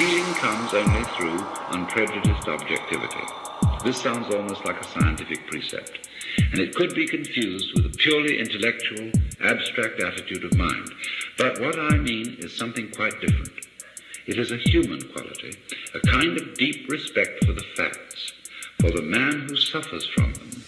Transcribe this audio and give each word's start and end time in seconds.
comes 0.00 0.72
only 0.72 1.04
through 1.16 1.46
unprejudiced 1.72 2.48
objectivity. 2.48 3.26
This 3.84 4.00
sounds 4.00 4.34
almost 4.34 4.64
like 4.64 4.80
a 4.80 4.84
scientific 4.84 5.46
precept, 5.46 6.08
and 6.38 6.58
it 6.58 6.74
could 6.74 6.94
be 6.94 7.06
confused 7.06 7.74
with 7.74 7.84
a 7.84 7.96
purely 7.98 8.38
intellectual, 8.38 9.10
abstract 9.42 10.00
attitude 10.00 10.44
of 10.44 10.56
mind. 10.56 10.90
But 11.36 11.60
what 11.60 11.78
I 11.78 11.98
mean 11.98 12.36
is 12.38 12.56
something 12.56 12.90
quite 12.90 13.20
different. 13.20 13.66
It 14.26 14.38
is 14.38 14.50
a 14.50 14.56
human 14.56 15.02
quality, 15.12 15.58
a 15.94 16.00
kind 16.00 16.38
of 16.38 16.54
deep 16.54 16.88
respect 16.88 17.44
for 17.44 17.52
the 17.52 17.64
facts, 17.76 18.32
for 18.80 18.90
the 18.90 19.02
man 19.02 19.48
who 19.48 19.56
suffers 19.56 20.06
from 20.06 20.32
them. 20.32 20.59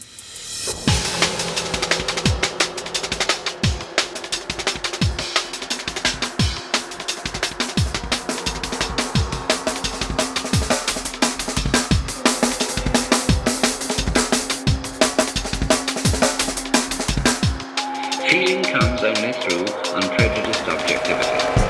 Feeling 18.33 18.63
comes 18.63 19.03
only 19.03 19.31
through 19.31 19.67
unprejudiced 19.95 20.67
objectivity. 20.67 21.62